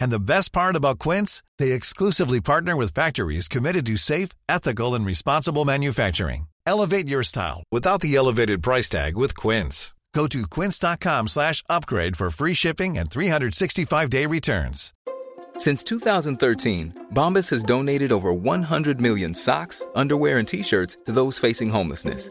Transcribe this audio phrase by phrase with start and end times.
[0.00, 4.94] And the best part about Quince, they exclusively partner with factories committed to safe, ethical,
[4.94, 6.46] and responsible manufacturing.
[6.66, 9.94] Elevate your style without the elevated price tag with Quince.
[10.16, 14.94] Go to quince.com slash upgrade for free shipping and 365-day returns.
[15.58, 21.68] Since 2013, Bombas has donated over 100 million socks, underwear, and T-shirts to those facing
[21.68, 22.30] homelessness.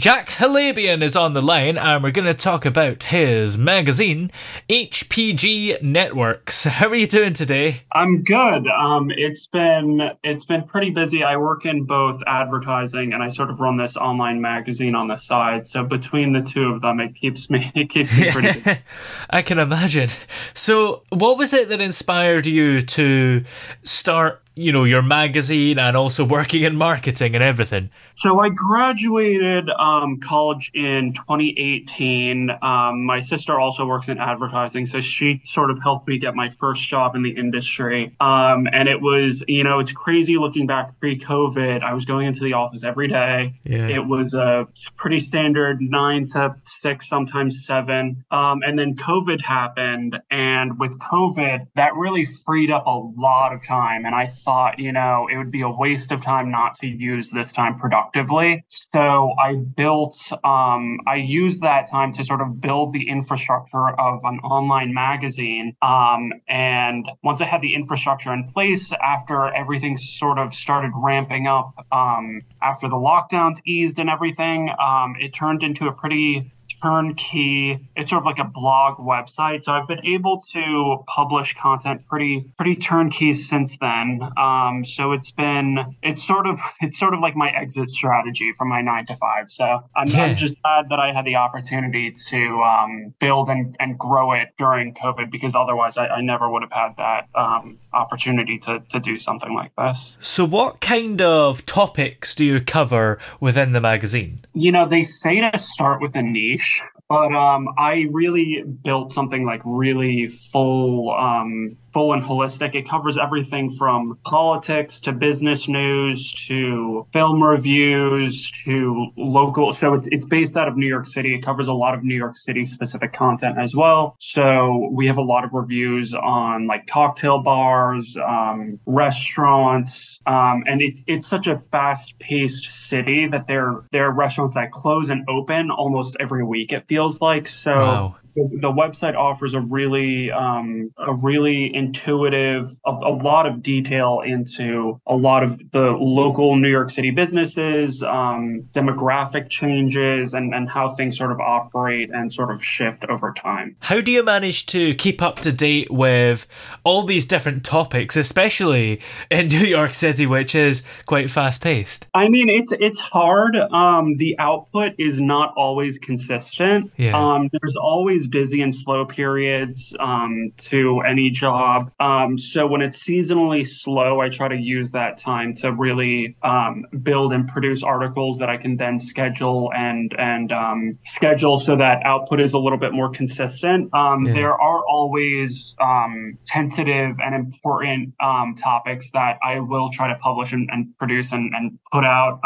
[0.00, 4.30] Jack Halebian is on the line, and we're going to talk about his magazine,
[4.70, 6.64] HPG Networks.
[6.64, 7.82] How are you doing today?
[7.92, 8.66] I'm good.
[8.66, 11.22] Um, it's been it's been pretty busy.
[11.22, 15.18] I work in both advertising and I sort of run this online magazine on the
[15.18, 15.68] side.
[15.68, 18.58] So between the two of them, it keeps me it keeps me pretty.
[18.58, 18.80] busy.
[19.28, 20.08] I can imagine.
[20.54, 23.44] So, what was it that inspired you to
[23.84, 27.88] start you know your magazine and also working in marketing and everything.
[28.16, 35.00] So i graduated um, college in 2018 um, my sister also works in advertising so
[35.00, 38.14] she sort of helped me get my first job in the industry.
[38.20, 41.82] Um, and it was you know it's crazy looking back pre-covid.
[41.82, 43.54] I was going into the office every day.
[43.64, 43.88] Yeah.
[43.88, 48.24] it was a pretty standard nine to six sometimes seven.
[48.30, 53.64] Um, and then covid happened and with covid that really freed up a lot of
[53.64, 54.04] time.
[54.04, 57.30] And i thought, you know, it would be a waste of time not to use
[57.30, 58.64] this time productively.
[58.68, 64.20] So I built, um, I used that time to sort of build the infrastructure of
[64.24, 65.76] an online magazine.
[65.82, 71.46] Um, and once I had the infrastructure in place, after everything sort of started ramping
[71.46, 77.88] up, um, after the lockdowns eased and everything, um, it turned into a pretty turnkey.
[77.96, 79.64] It's sort of like a blog website.
[79.64, 84.20] So I've been able to publish content pretty pretty turnkey since then.
[84.36, 88.68] Um, so it's been it's sort of it's sort of like my exit strategy from
[88.68, 89.50] my nine to five.
[89.50, 89.64] So
[89.96, 90.24] I'm, yeah.
[90.24, 94.48] I'm just glad that I had the opportunity to um, build and, and grow it
[94.58, 99.00] during COVID because otherwise I, I never would have had that um, opportunity to to
[99.00, 100.16] do something like this.
[100.20, 104.40] So what kind of topics do you cover within the magazine?
[104.54, 106.69] You know, they say to start with a niche
[107.10, 112.74] but um, I really built something like really full um, full and holistic.
[112.74, 119.72] It covers everything from politics to business news to film reviews to local.
[119.72, 121.34] So it's, it's based out of New York City.
[121.34, 124.16] It covers a lot of New York City specific content as well.
[124.20, 130.80] So we have a lot of reviews on like cocktail bars, um, restaurants, um, and
[130.82, 135.28] it's it's such a fast paced city that there there are restaurants that close and
[135.28, 136.72] open almost every week.
[136.72, 137.76] It feels like so.
[137.78, 138.16] Wow
[138.48, 145.00] the, website offers a really um, a really intuitive a, a, lot of detail into
[145.06, 150.88] a lot of the local New York City businesses, um, demographic changes, and and how
[150.88, 153.76] things sort of operate and sort of shift over time.
[153.80, 156.46] How do you manage to keep up to date with
[156.84, 162.06] all these different topics, especially in New York City, which is quite fast paced?
[162.14, 163.56] I mean, it's it's hard.
[163.56, 166.90] Um, the output is not always consistent.
[166.96, 167.18] Yeah.
[167.18, 171.90] Um, there's always always busy and slow periods um, to any job.
[172.00, 176.84] Um, so when it's seasonally slow, I try to use that time to really um,
[177.02, 182.04] build and produce articles that I can then schedule and and um, schedule so that
[182.04, 183.92] output is a little bit more consistent.
[183.94, 184.32] Um, yeah.
[184.32, 188.14] There are always um, tentative and important
[188.56, 192.40] topics that I will try to publish and, and produce and, and, put out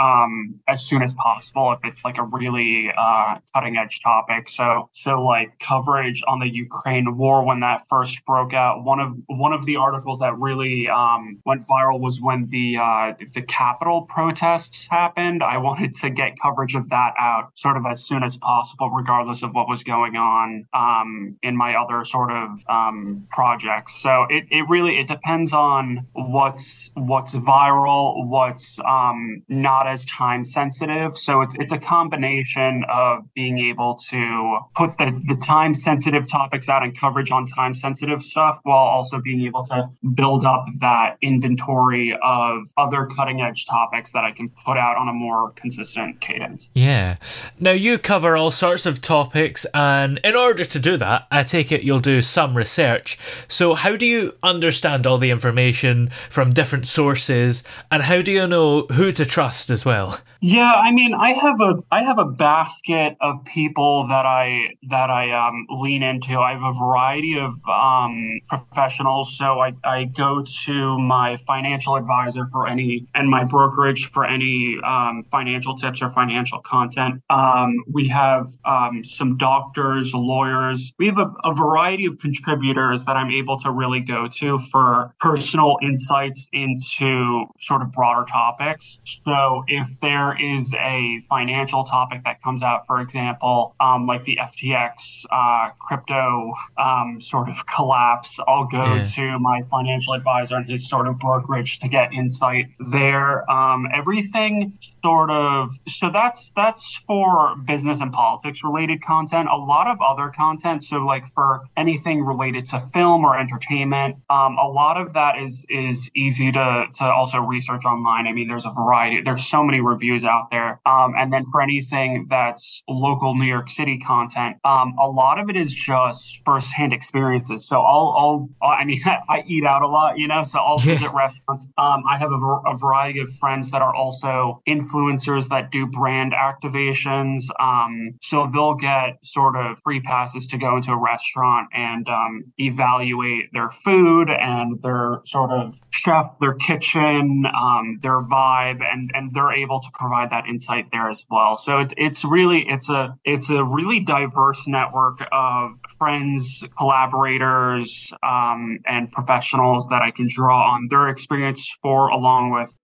[0.68, 4.48] as soon as possible if it's like a really uh, cutting edge topic.
[4.48, 8.84] So so like coverage on the Ukraine war when that first broke out.
[8.84, 13.12] One of one of the articles that really um, went viral was when the uh,
[13.32, 15.42] the Capitol protests happened.
[15.42, 19.42] I wanted to get coverage of that out sort of as soon as possible, regardless
[19.42, 24.02] of what was going on um, in my other sort of um, projects.
[24.02, 30.44] So it, it really it depends on what's what's viral, what's um, not as time
[30.44, 31.16] sensitive.
[31.16, 36.68] So it's it's a combination of being able to put the, the time sensitive topics
[36.68, 41.16] out and coverage on time sensitive stuff while also being able to build up that
[41.22, 46.20] inventory of other cutting edge topics that I can put out on a more consistent
[46.20, 46.70] cadence.
[46.74, 47.16] Yeah.
[47.60, 51.72] Now you cover all sorts of topics, and in order to do that, I take
[51.72, 53.18] it you'll do some research.
[53.48, 58.46] So, how do you understand all the information from different sources, and how do you
[58.46, 60.18] know who to trust as well?
[60.40, 65.10] Yeah, I mean, I have a I have a basket of people that I that
[65.10, 66.38] I um, lean into.
[66.38, 69.36] I have a variety of um, professionals.
[69.38, 74.78] So I, I go to my financial advisor for any and my brokerage for any
[74.84, 77.22] um, financial tips or financial content.
[77.30, 80.92] Um, we have um, some doctors, lawyers.
[80.98, 85.14] We have a, a variety of contributors that I'm able to really go to for
[85.20, 89.00] personal insights into sort of broader topics.
[89.04, 94.38] So if there is a financial topic that comes out, for example, um, like the
[94.40, 99.04] FTX uh, crypto um, sort of collapse, I'll go yeah.
[99.04, 103.50] to my financial advisor and his sort of brokerage to get insight there.
[103.50, 109.48] Um, everything sort of so that's that's for business and politics related content.
[109.50, 114.56] A lot of other content, so like for anything related to film or entertainment, um,
[114.58, 118.26] a lot of that is is easy to to also research online.
[118.26, 119.22] I mean, there's a variety.
[119.22, 120.82] There's so many reviews out there.
[120.84, 125.48] Um, and then for anything that's local New York City content, um, a lot of
[125.48, 127.66] it is just firsthand experiences.
[127.66, 128.14] So I'll,
[128.62, 131.68] I'll I mean, I eat out a lot, you know, so I'll visit restaurants.
[131.78, 136.32] Um, I have a, a, variety of friends that are also influencers that do brand
[136.32, 137.44] activations.
[137.60, 142.44] Um, so they'll get sort of free passes to go into a restaurant and um,
[142.58, 149.32] evaluate their food and their sort of chef, their kitchen, um, their vibe, and and
[149.32, 151.56] they're able to provide that insight there as well.
[151.56, 158.78] So it's it's really it's a it's a really diverse network of friends, collaborators, um,
[158.86, 162.76] and professionals that I can draw on their experience for, along with.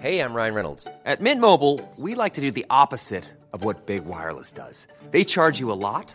[0.00, 0.86] Hey, I'm Ryan Reynolds.
[1.04, 4.86] At Mint Mobile, we like to do the opposite of what big wireless does.
[5.10, 6.14] They charge you a lot.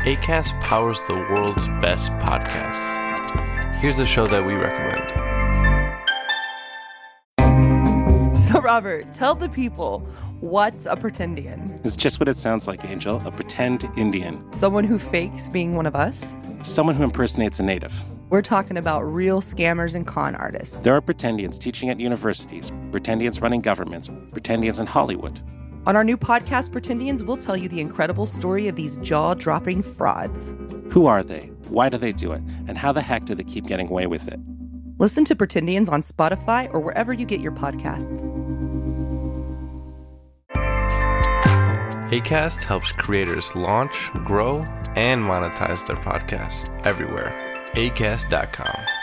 [0.04, 3.13] ACAST powers the world's best podcasts.
[3.84, 5.10] Here's a show that we recommend.
[8.42, 10.08] So, Robert, tell the people
[10.40, 11.86] what's a pretendian?
[11.86, 14.42] It's just what it sounds like, Angel a pretend Indian.
[14.54, 16.34] Someone who fakes being one of us?
[16.62, 17.94] Someone who impersonates a native.
[18.30, 20.78] We're talking about real scammers and con artists.
[20.78, 25.42] There are pretendians teaching at universities, pretendians running governments, pretendians in Hollywood.
[25.86, 29.84] On our new podcast, Pretendians, we'll tell you the incredible story of these jaw dropping
[29.84, 30.56] frauds.
[30.92, 31.53] Who are they?
[31.74, 32.44] Why do they do it?
[32.68, 34.40] And how the heck do they keep getting away with it?
[35.00, 38.24] Listen to Pretendians on Spotify or wherever you get your podcasts.
[42.12, 44.60] ACAST helps creators launch, grow,
[44.96, 47.34] and monetize their podcasts everywhere.
[47.74, 49.03] ACAST.com.